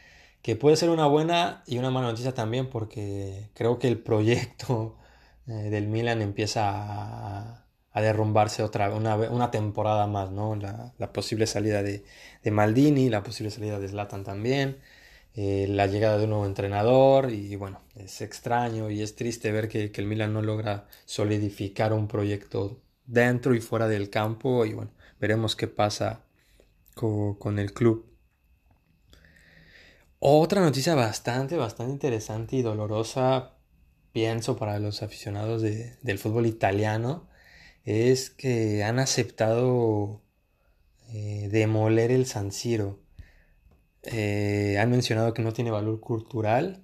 Que 0.42 0.56
puede 0.56 0.76
ser 0.76 0.90
una 0.90 1.06
buena 1.06 1.62
y 1.66 1.78
una 1.78 1.90
mala 1.90 2.08
noticia 2.08 2.34
también 2.34 2.70
porque 2.70 3.50
creo 3.54 3.78
que 3.78 3.88
el 3.88 3.98
proyecto 3.98 4.96
eh, 5.48 5.70
del 5.70 5.88
Milan 5.88 6.22
empieza 6.22 6.62
a, 6.70 7.62
derrumbarse 7.94 8.62
otra 8.62 8.90
una, 8.94 9.16
una 9.16 9.50
temporada 9.50 10.06
más, 10.06 10.30
¿no? 10.30 10.54
La, 10.56 11.12
posible 11.12 11.46
salida 11.46 11.82
de, 11.82 12.04
Maldini, 12.50 13.08
la 13.08 13.22
posible 13.22 13.50
salida 13.50 13.78
de 13.78 13.88
Slatan 13.88 14.22
también. 14.24 14.78
Eh, 15.34 15.66
la 15.68 15.86
llegada 15.86 16.18
de 16.18 16.24
un 16.24 16.30
nuevo 16.30 16.46
entrenador 16.46 17.30
y 17.30 17.56
bueno, 17.56 17.82
es 17.94 18.22
extraño 18.22 18.90
y 18.90 19.02
es 19.02 19.16
triste 19.16 19.52
ver 19.52 19.68
que, 19.68 19.92
el 19.94 20.06
Milan 20.06 20.32
no 20.32 20.42
logra 20.42 20.88
solidificar 21.04 21.92
un 21.92 22.08
proyecto 22.08 22.80
dentro 23.04 23.54
y 23.54 23.60
fuera 23.60 23.86
del 23.88 24.10
campo 24.10 24.64
y 24.64 24.72
bueno, 24.74 24.92
veremos 25.20 25.54
qué 25.56 25.68
pasa 25.68 26.24
con, 26.94 27.58
el 27.58 27.72
club. 27.72 28.06
Otra 30.18 30.60
noticia 30.62 30.94
bastante, 30.94 31.56
bastante 31.56 31.92
interesante 31.92 32.56
y 32.56 32.62
dolorosa, 32.62 33.55
pienso, 34.16 34.56
para 34.56 34.78
los 34.78 35.02
aficionados 35.02 35.60
del 35.60 36.18
fútbol 36.18 36.46
italiano, 36.46 37.28
es 37.84 38.30
que 38.30 38.82
han 38.82 38.98
aceptado 38.98 40.22
eh, 41.12 41.50
demoler 41.52 42.10
el 42.10 42.24
San 42.24 42.50
Siro. 42.50 42.98
Eh, 44.04 44.78
han 44.80 44.90
mencionado 44.90 45.34
que 45.34 45.42
no 45.42 45.52
tiene 45.52 45.70
valor 45.70 46.00
cultural 46.00 46.82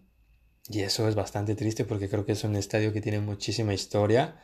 y 0.69 0.81
eso 0.81 1.09
es 1.09 1.15
bastante 1.15 1.55
triste 1.55 1.87
porque 1.87 2.11
creo 2.11 2.27
que 2.27 2.33
es 2.33 2.45
un 2.45 2.55
estadio 2.55 2.93
que 2.93 3.01
tiene 3.01 3.21
muchísima 3.21 3.73
historia. 3.73 4.39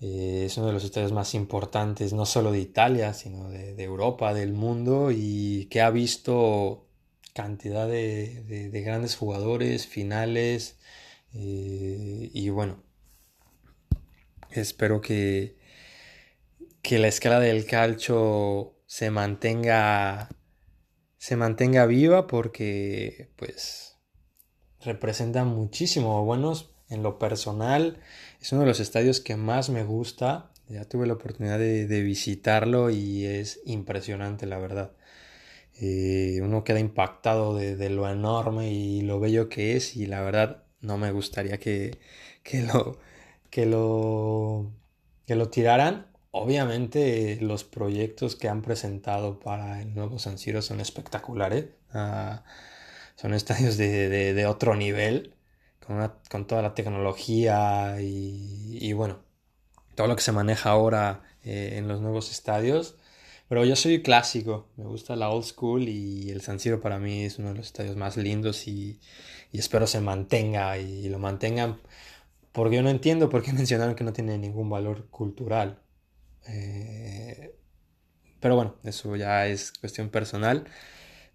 Eh, 0.00 0.44
es 0.46 0.56
uno 0.56 0.68
de 0.68 0.72
los 0.72 0.84
estadios 0.84 1.12
más 1.12 1.34
importantes 1.34 2.14
no 2.14 2.24
solo 2.24 2.52
de 2.52 2.60
Italia, 2.60 3.12
sino 3.12 3.50
de, 3.50 3.74
Europa, 3.82 4.32
del 4.32 4.54
mundo 4.54 5.10
y 5.10 5.66
que 5.66 5.82
ha 5.82 5.90
visto 5.90 6.86
cantidad 7.34 7.86
de, 7.86 8.70
grandes 8.82 9.14
jugadores, 9.14 9.86
finales 9.86 10.78
eh, 11.34 12.30
y 12.32 12.48
bueno, 12.50 12.82
espero 14.50 15.00
que, 15.00 15.56
que 16.82 16.98
la 16.98 17.08
escala 17.08 17.40
del 17.40 17.66
calcio 17.66 18.74
se 18.86 19.10
mantenga 19.10 20.28
se 21.22 21.36
mantenga 21.36 21.86
viva 21.86 22.26
porque 22.26 23.30
pues 23.36 23.96
representa 24.80 25.44
muchísimo. 25.44 26.24
Buenos 26.24 26.74
en 26.88 27.04
lo 27.04 27.16
personal 27.18 28.00
es 28.40 28.50
uno 28.50 28.62
de 28.62 28.66
los 28.66 28.80
estadios 28.80 29.20
que 29.20 29.36
más 29.36 29.70
me 29.70 29.84
gusta. 29.84 30.50
Ya 30.68 30.84
tuve 30.84 31.06
la 31.06 31.12
oportunidad 31.12 31.60
de, 31.60 32.02
visitarlo 32.02 32.90
y 32.90 33.24
es 33.24 33.60
impresionante 33.64 34.46
la 34.46 34.58
verdad. 34.58 34.96
Eh, 35.80 36.40
uno 36.42 36.64
queda 36.64 36.80
impactado 36.80 37.54
de, 37.54 37.88
lo 37.88 38.08
enorme 38.10 38.72
y 38.72 39.02
lo 39.02 39.20
bello 39.20 39.48
que 39.48 39.76
es 39.76 39.96
y 39.96 40.06
la 40.06 40.22
verdad 40.22 40.64
no 40.82 40.98
me 40.98 41.12
gustaría 41.12 41.58
que, 41.58 41.98
que 42.42 42.62
lo 42.62 42.98
que 43.50 43.66
lo 43.66 44.70
que 45.26 45.36
lo 45.36 45.48
tiraran 45.50 46.12
Obviamente 46.34 47.38
los 47.42 47.62
proyectos 47.62 48.36
que 48.36 48.48
han 48.48 48.62
presentado 48.62 49.38
para 49.38 49.82
el 49.82 49.94
nuevo 49.94 50.18
San 50.18 50.38
Siro 50.38 50.62
son 50.62 50.80
espectaculares. 50.80 51.66
Ah, 51.92 52.42
son 53.16 53.34
estadios 53.34 53.76
de, 53.76 54.46
otro 54.46 54.74
nivel. 54.74 55.34
con, 56.30 56.46
toda 56.46 56.62
la 56.62 56.74
tecnología 56.74 57.96
y, 58.00 58.92
bueno, 58.94 59.20
todo 59.94 60.06
lo 60.06 60.16
que 60.16 60.22
se 60.22 60.32
maneja 60.32 60.70
ahora 60.70 61.22
eh, 61.44 61.74
en 61.76 61.88
los 61.88 62.00
nuevos 62.00 62.30
estadios. 62.30 62.96
Pero 63.52 63.66
yo 63.66 63.76
soy 63.76 64.00
clásico, 64.00 64.70
me 64.78 64.84
gusta 64.84 65.14
la 65.14 65.28
old 65.28 65.44
school 65.44 65.86
y 65.86 66.30
el 66.30 66.40
San 66.40 66.58
Siro 66.58 66.80
para 66.80 66.98
mí 66.98 67.24
es 67.24 67.38
uno 67.38 67.50
de 67.50 67.56
los 67.56 67.66
estadios 67.66 67.96
más 67.96 68.16
lindos 68.16 68.66
y, 68.66 68.98
espero 69.52 69.86
se 69.86 70.00
mantenga 70.00 70.78
y, 70.78 71.10
lo 71.10 71.18
mantengan 71.18 71.78
porque 72.52 72.76
yo 72.76 72.82
no 72.82 72.88
entiendo 72.88 73.28
por 73.28 73.42
qué 73.42 73.52
mencionaron 73.52 73.94
que 73.94 74.04
no 74.04 74.14
tiene 74.14 74.38
ningún 74.38 74.70
valor 74.70 75.06
cultural. 75.10 75.82
Eh, 76.48 77.54
pero 78.40 78.56
bueno, 78.56 78.76
eso 78.84 79.16
ya 79.16 79.46
es 79.46 79.70
cuestión 79.72 80.08
personal 80.08 80.64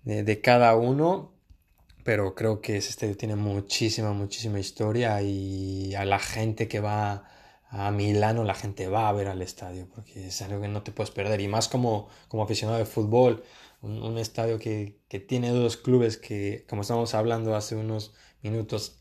de, 0.03 0.41
cada 0.41 0.75
uno. 0.75 1.35
Pero 2.03 2.33
creo 2.33 2.61
que 2.61 2.77
ese 2.77 2.89
estadio 2.89 3.15
tiene 3.15 3.35
muchísima, 3.35 4.11
muchísima 4.13 4.59
historia 4.59 5.21
y 5.21 5.93
a 5.93 6.03
la 6.03 6.17
gente 6.17 6.67
que 6.67 6.79
va 6.79 7.29
a 7.69 7.91
Milano, 7.91 8.43
la 8.43 8.55
gente 8.55 8.87
va 8.87 9.09
a 9.09 9.13
ver 9.13 9.27
al 9.27 9.41
estadio 9.41 9.87
porque 9.93 10.27
es 10.27 10.41
algo 10.41 10.61
que 10.61 10.67
no 10.67 10.83
te 10.83 10.91
puedes 10.91 11.11
perder. 11.11 11.41
Y 11.41 11.47
más 11.47 11.67
como, 11.67 12.09
como 12.27 12.43
aficionado 12.43 12.79
de 12.79 12.85
fútbol, 12.85 13.43
un, 13.81 14.17
estadio 14.17 14.59
que, 14.59 14.99
que 15.07 15.19
tiene 15.19 15.49
dos 15.49 15.77
clubes 15.77 16.17
que, 16.17 16.65
como 16.69 16.81
estábamos 16.81 17.13
hablando 17.13 17.55
hace 17.55 17.75
unos 17.75 18.13
minutos, 18.41 18.99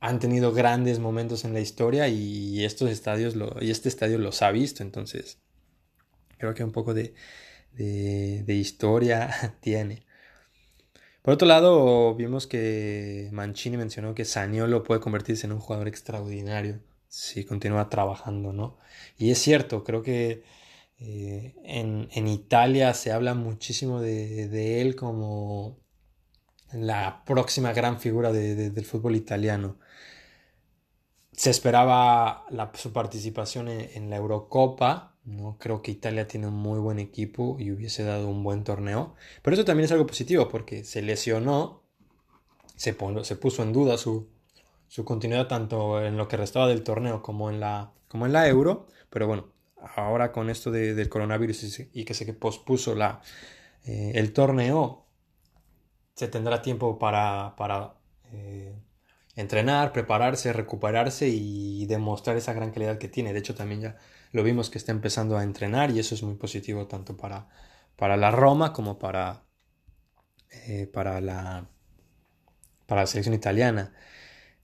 han 0.00 0.18
tenido 0.18 0.52
grandes 0.52 0.98
momentos 0.98 1.44
en 1.44 1.54
la 1.54 1.60
historia 1.60 2.08
y 2.08 2.64
estos 2.64 2.90
estadios 2.90 3.34
y 3.60 3.70
este 3.70 3.88
estadio 3.88 4.18
los 4.18 4.42
ha 4.42 4.50
visto, 4.50 4.82
entonces 4.82 5.40
creo 6.38 6.54
que 6.54 6.62
un 6.62 6.72
poco 6.72 6.94
de, 6.94 7.14
de, 7.72 8.54
historia 8.54 9.30
tiene. 9.60 10.06
Por 11.22 11.34
otro 11.34 11.48
lado, 11.48 12.14
vimos 12.14 12.46
que 12.46 13.28
Mancini 13.32 13.76
mencionó 13.76 14.14
que 14.14 14.24
Saniolo 14.24 14.82
puede 14.84 15.00
convertirse 15.00 15.46
en 15.46 15.52
un 15.52 15.60
jugador 15.60 15.88
extraordinario 15.88 16.80
si 17.08 17.44
continúa 17.44 17.88
trabajando, 17.88 18.52
¿no? 18.52 18.78
Y 19.16 19.30
es 19.30 19.38
cierto, 19.38 19.82
creo 19.84 20.02
que 20.02 20.44
eh, 21.00 21.54
en, 21.64 22.28
Italia 22.28 22.92
se 22.94 23.12
habla 23.12 23.34
muchísimo 23.34 24.00
de, 24.00 24.80
él 24.80 24.96
como 24.96 25.78
la 26.72 27.24
próxima 27.24 27.72
gran 27.72 28.00
figura 28.00 28.32
del 28.32 28.84
fútbol 28.84 29.16
italiano. 29.16 29.78
Se 31.32 31.50
esperaba 31.50 32.44
su 32.74 32.92
participación 32.92 33.68
en, 33.68 34.10
la 34.10 34.16
Eurocopa. 34.16 35.16
No 35.24 35.56
creo 35.58 35.82
que 35.82 35.92
Italia 35.92 36.26
tiene 36.26 36.48
un 36.48 36.54
muy 36.54 36.78
buen 36.80 36.98
equipo 36.98 37.56
y 37.60 37.70
hubiese 37.70 38.02
dado 38.02 38.28
un 38.28 38.42
buen 38.42 38.64
torneo. 38.64 39.14
Pero 39.42 39.54
eso 39.54 39.64
también 39.64 39.84
es 39.86 39.92
algo 39.92 40.06
positivo 40.06 40.48
porque 40.48 40.84
se 40.84 41.02
lesionó, 41.02 41.84
se, 42.76 42.96
se 43.22 43.36
puso 43.36 43.62
en 43.62 43.72
duda 43.72 43.98
su, 43.98 44.28
continuidad 45.04 45.48
tanto 45.48 46.04
en 46.04 46.16
lo 46.16 46.28
que 46.28 46.36
restaba 46.36 46.66
del 46.66 46.82
torneo 46.82 47.22
como 47.22 47.50
en 47.50 47.60
la, 47.60 47.92
como 48.08 48.26
en 48.26 48.32
la 48.32 48.48
Euro. 48.48 48.86
Pero 49.10 49.26
bueno, 49.26 49.48
ahora 49.96 50.32
con 50.32 50.50
esto 50.50 50.70
del 50.70 51.08
coronavirus 51.08 51.80
y, 51.92 52.04
que 52.04 52.14
se 52.14 52.32
pospuso 52.34 52.94
la, 52.94 53.20
eh, 53.84 54.12
el 54.14 54.32
torneo, 54.32 55.06
se 56.14 56.28
tendrá 56.28 56.62
tiempo 56.62 56.98
para, 56.98 57.54
para 57.56 57.94
eh, 58.32 58.74
entrenar, 59.36 59.92
prepararse, 59.92 60.52
recuperarse 60.52 61.28
y 61.28 61.86
demostrar 61.86 62.36
esa 62.36 62.52
gran 62.52 62.72
calidad 62.72 62.98
que 62.98 63.08
tiene. 63.08 63.32
De 63.32 63.38
hecho, 63.38 63.54
también 63.54 63.80
ya 63.80 63.96
lo 64.32 64.42
vimos 64.42 64.70
que 64.70 64.78
está 64.78 64.92
empezando 64.92 65.36
a 65.36 65.44
entrenar 65.44 65.90
y 65.90 66.00
eso 66.00 66.14
es 66.14 66.22
muy 66.22 66.34
positivo 66.34 66.86
tanto 66.86 67.16
para, 67.16 67.48
para 67.96 68.16
la 68.16 68.30
Roma 68.30 68.72
como 68.72 68.98
para, 68.98 69.44
eh, 70.50 70.86
para, 70.92 71.20
la, 71.20 71.66
para 72.86 73.02
la 73.02 73.06
selección 73.06 73.34
italiana. 73.34 73.92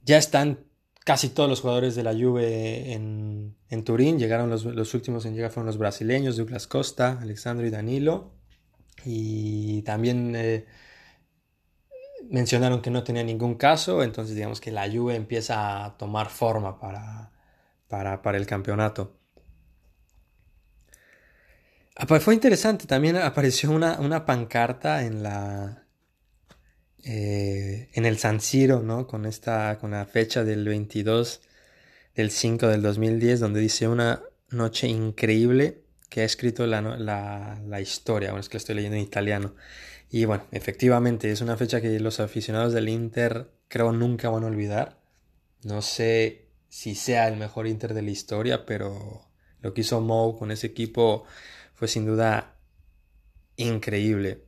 Ya 0.04 0.18
están 0.18 0.60
casi 1.04 1.28
todos 1.30 1.48
los 1.48 1.60
jugadores 1.60 1.94
de 1.94 2.02
la 2.02 2.12
Juve 2.12 2.92
en, 2.92 3.54
Turín. 3.84 4.18
Llegaron 4.18 4.50
los, 4.50 4.94
últimos 4.94 5.26
en 5.26 5.34
llegar 5.34 5.50
fueron 5.50 5.66
los 5.66 5.78
brasileños, 5.78 6.36
Douglas 6.36 6.66
Costa, 6.66 7.18
Alexandro 7.20 7.66
y 7.66 7.70
Danilo. 7.70 8.32
Y 9.04 9.82
también 9.82 10.34
eh, 10.36 10.66
mencionaron 12.30 12.80
que 12.80 12.90
no 12.90 13.04
tenía 13.04 13.24
ningún 13.24 13.54
caso, 13.54 14.02
entonces 14.02 14.34
digamos 14.34 14.60
que 14.60 14.70
la 14.70 14.90
Juve 14.90 15.16
empieza 15.16 15.84
a 15.84 15.96
tomar 15.96 16.28
forma 16.28 16.78
para, 16.78 17.32
para, 17.88 18.36
el 18.36 18.46
campeonato. 18.46 19.18
Fue 22.20 22.34
interesante, 22.34 22.86
también 22.86 23.16
apareció 23.16 23.70
una, 23.70 24.26
pancarta 24.26 25.04
en 25.04 25.22
la 25.22 25.83
eh, 27.04 27.88
en 27.92 28.06
el 28.06 28.18
San 28.18 28.40
Siro, 28.40 28.82
¿no? 28.82 29.06
Con 29.06 29.26
esta 29.26 29.78
con 29.78 29.92
la 29.92 30.06
fecha 30.06 30.44
del 30.44 30.64
22 30.64 31.42
del 32.14 32.30
5 32.30 32.68
del 32.68 32.82
2010 32.82 33.40
donde 33.40 33.60
dice 33.60 33.88
una 33.88 34.22
noche 34.50 34.88
increíble 34.88 35.84
que 36.08 36.22
ha 36.22 36.24
escrito 36.24 36.66
la, 36.66 36.80
la, 36.80 37.80
historia, 37.80 38.30
bueno, 38.30 38.40
es 38.40 38.48
que 38.48 38.54
lo 38.54 38.58
estoy 38.58 38.76
leyendo 38.76 38.96
en 38.96 39.02
italiano. 39.02 39.56
Y 40.10 40.26
bueno, 40.26 40.46
efectivamente 40.52 41.30
es 41.32 41.40
una 41.40 41.56
fecha 41.56 41.80
que 41.80 41.98
los 41.98 42.20
aficionados 42.20 42.72
del 42.72 42.88
Inter 42.88 43.50
creo 43.66 43.90
nunca 43.92 44.30
van 44.30 44.44
a 44.44 44.46
olvidar. 44.46 45.00
No 45.64 45.82
sé 45.82 46.50
si 46.68 46.94
sea 46.94 47.26
el 47.26 47.36
mejor 47.36 47.66
Inter 47.66 47.94
de 47.94 48.02
la 48.02 48.12
historia, 48.12 48.64
pero 48.64 49.28
lo 49.60 49.74
que 49.74 49.80
hizo 49.80 50.00
Mou 50.00 50.38
con 50.38 50.52
ese 50.52 50.68
equipo 50.68 51.24
fue 51.74 51.88
sin 51.88 52.06
duda 52.06 52.58
increíble. 53.56 54.44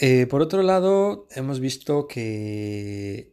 Eh, 0.00 0.26
por 0.26 0.42
otro 0.42 0.62
lado, 0.62 1.26
hemos 1.32 1.58
visto 1.58 2.06
que 2.06 3.32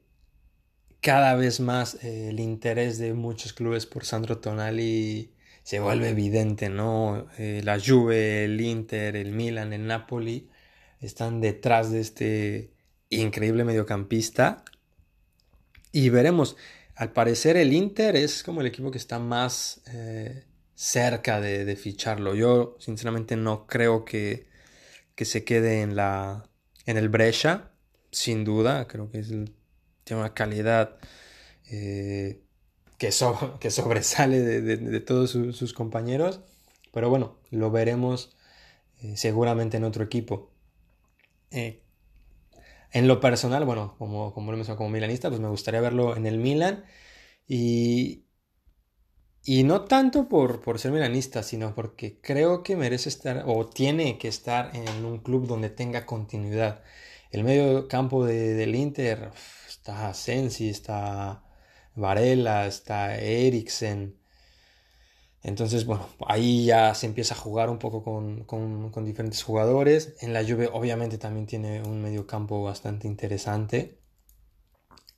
cada 0.99 1.35
vez 1.35 1.59
más 1.59 2.03
eh, 2.03 2.29
el 2.29 2.39
interés 2.39 2.97
de 2.97 3.13
muchos 3.13 3.53
clubes 3.53 3.85
por 3.85 4.03
Sandro 4.03 4.39
Tonali 4.39 5.31
se 5.63 5.79
vuelve 5.79 6.09
evidente, 6.09 6.69
¿no? 6.69 7.27
Eh, 7.37 7.61
la 7.63 7.79
Juve, 7.79 8.45
el 8.45 8.59
Inter, 8.61 9.15
el 9.15 9.31
Milan, 9.31 9.73
el 9.73 9.85
Napoli 9.85 10.49
están 11.01 11.39
detrás 11.39 11.91
de 11.91 12.01
este 12.01 12.71
increíble 13.09 13.63
mediocampista. 13.63 14.63
Y 15.91 16.09
veremos, 16.09 16.57
al 16.95 17.13
parecer 17.13 17.57
el 17.57 17.73
Inter 17.73 18.15
es 18.15 18.43
como 18.43 18.61
el 18.61 18.67
equipo 18.67 18.91
que 18.91 18.97
está 18.97 19.19
más 19.19 19.83
cerca 20.75 21.39
de, 21.41 21.75
ficharlo. 21.75 22.35
Yo 22.35 22.75
sinceramente 22.79 23.35
no 23.35 23.67
creo 23.67 24.05
que, 24.05 24.47
que, 25.15 25.25
se 25.25 25.43
quede 25.45 25.81
en, 25.81 25.95
la, 25.95 26.49
en 26.85 26.97
el 26.97 27.09
Brescia, 27.09 27.71
sin 28.11 28.43
duda, 28.43 28.87
creo 28.87 29.09
que 29.09 29.19
es 29.19 29.29
tiene 30.05 30.21
una 30.21 30.33
calidad 30.33 30.97
eh, 31.69 32.41
que, 32.97 33.11
sobresale 33.71 34.39
de, 34.41 34.99
todos 35.01 35.31
sus, 35.31 35.73
compañeros. 35.73 36.41
Pero 36.93 37.09
bueno, 37.09 37.37
lo 37.51 37.71
veremos 37.71 38.35
eh, 39.01 39.17
seguramente 39.17 39.77
en 39.77 39.83
otro 39.83 40.03
equipo. 40.03 40.51
Eh, 41.51 41.81
en 42.91 43.07
lo 43.07 43.19
personal, 43.19 43.65
bueno, 43.65 43.95
como, 43.97 44.33
como 44.33 44.53
lo 44.53 44.77
como 44.77 44.89
milanista, 44.89 45.29
pues 45.29 45.41
me 45.41 45.49
gustaría 45.49 45.81
verlo 45.81 46.15
en 46.15 46.25
el 46.25 46.37
Milan. 46.37 46.85
Y, 47.47 48.24
y 49.45 49.63
no 49.63 49.85
tanto 49.85 50.27
por, 50.27 50.61
por, 50.61 50.79
ser 50.79 50.91
milanista, 50.91 51.43
sino 51.43 51.75
porque 51.75 52.19
creo 52.21 52.63
que 52.63 52.75
merece 52.75 53.09
estar 53.09 53.43
o 53.47 53.67
tiene 53.67 54.17
que 54.17 54.27
estar 54.27 54.75
en 54.75 55.05
un 55.05 55.19
club 55.19 55.47
donde 55.47 55.69
tenga 55.69 56.05
continuidad. 56.05 56.83
El 57.31 57.43
medio 57.43 57.87
campo 57.87 58.25
de, 58.25 58.55
del 58.55 58.75
Inter 58.75 59.31
está 59.67 60.13
Sensi, 60.13 60.69
está 60.69 61.43
Varela, 61.95 62.65
está 62.67 63.17
Eriksen. 63.17 64.17
Entonces, 65.43 65.85
bueno, 65.85 66.07
ahí 66.27 66.65
ya 66.65 66.95
se 66.95 67.05
empieza 67.05 67.35
a 67.35 67.37
jugar 67.37 67.69
un 67.69 67.77
poco 67.77 68.03
con, 68.03 69.05
diferentes 69.05 69.43
jugadores. 69.43 70.15
En 70.21 70.33
la 70.33 70.43
Juve 70.43 70.69
obviamente 70.73 71.17
también 71.19 71.45
tiene 71.45 71.83
un 71.83 72.01
medio 72.01 72.25
campo 72.25 72.63
bastante 72.63 73.07
interesante. 73.07 73.99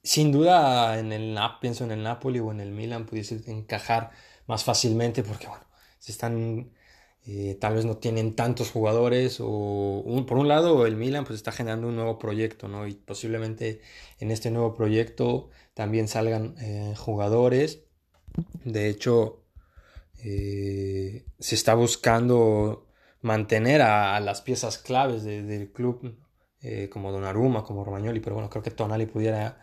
Sin 0.08 0.32
duda 0.32 0.98
en 1.00 1.12
el 1.12 1.38
pienso 1.60 1.84
en 1.84 1.92
el 1.92 2.02
Napoli 2.02 2.40
o 2.40 2.50
en 2.52 2.62
el 2.62 2.72
Milan 2.72 3.06
pudiese 3.06 3.42
encajar 3.48 4.12
más 4.48 4.64
fácilmente 4.64 5.22
porque, 5.22 5.48
bueno, 5.48 5.66
si 6.00 6.14
están 6.14 6.72
eh, 7.26 7.58
tal 7.60 7.76
vez 7.76 7.84
no 7.84 7.98
tienen 7.98 8.34
tantos 8.34 8.72
jugadores 8.72 9.40
o 9.42 10.24
por 10.26 10.38
un 10.38 10.48
lado 10.48 10.86
el 10.86 10.96
Milan 10.96 11.26
pues 11.26 11.36
está 11.36 11.52
generando 11.52 11.90
un 11.90 11.98
nuevo 11.98 12.18
proyecto, 12.20 12.70
¿no? 12.70 12.88
Y 12.88 12.94
posiblemente 12.94 13.82
en 14.20 14.32
este 14.32 14.50
nuevo 14.50 14.74
proyecto 14.74 15.50
también 15.74 16.08
salgan 16.08 16.56
eh, 16.62 16.94
jugadores. 16.96 17.82
De 18.64 18.88
hecho, 18.88 19.44
eh, 20.24 21.26
se 21.38 21.56
está 21.56 21.74
buscando 21.76 22.88
mantener 23.20 23.82
a, 23.82 24.18
las 24.22 24.42
piezas 24.42 24.78
claves 24.78 25.26
del 25.26 25.70
club, 25.74 26.18
eh, 26.62 26.90
como 26.90 27.12
Donnarumma, 27.12 27.64
como 27.64 27.84
Romagnoli, 27.84 28.20
pero 28.20 28.36
bueno, 28.36 28.50
creo 28.50 28.64
que 28.64 28.72
Tonali 28.72 29.06
pudiera, 29.06 29.62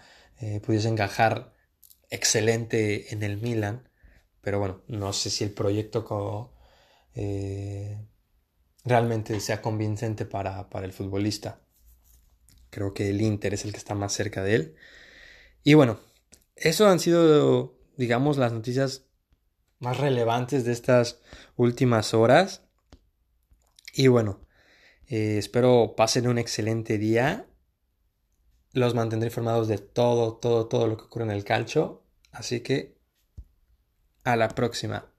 pudiese 0.64 0.88
encajar 0.88 1.54
excelente 2.10 3.12
en 3.14 3.22
el 3.22 3.40
Milan, 3.40 3.88
pero 4.40 4.58
bueno, 4.58 4.82
no 4.88 5.12
sé 5.12 5.30
si 5.30 5.44
el 5.44 5.52
proyecto 5.52 6.52
realmente 8.84 9.40
sea 9.40 9.62
convincente 9.62 10.26
para, 10.26 10.68
para 10.68 10.86
el 10.86 10.92
futbolista. 10.92 11.60
Creo 12.70 12.92
que 12.92 13.10
el 13.10 13.20
Inter 13.20 13.54
es 13.54 13.64
el 13.64 13.72
que 13.72 13.78
está 13.78 13.94
más 13.94 14.12
cerca 14.12 14.42
de 14.42 14.54
él. 14.54 14.76
Y 15.62 15.74
bueno, 15.74 16.00
eso 16.56 16.88
han 16.88 17.00
sido, 17.00 17.78
digamos, 17.96 18.36
las 18.36 18.52
noticias 18.52 19.06
más 19.78 19.98
relevantes 19.98 20.64
de 20.64 20.72
estas 20.72 21.20
últimas 21.56 22.14
horas. 22.14 22.62
Y 23.92 24.08
bueno, 24.08 24.40
eh, 25.08 25.38
espero 25.38 25.94
pasen 25.96 26.28
un 26.28 26.38
excelente 26.38 26.98
día. 26.98 27.46
Los 28.72 28.94
mantendré 28.94 29.28
informados 29.28 29.68
de 29.68 29.78
todo, 29.78 30.36
todo, 30.36 30.66
todo 30.68 30.86
lo 30.86 30.96
que 30.96 31.04
ocurre 31.04 31.24
en 31.24 31.30
el 31.30 31.44
calcio. 31.44 32.02
Así 32.32 32.60
que 32.60 32.98
a 34.24 34.36
la 34.36 34.48
próxima. 34.48 35.13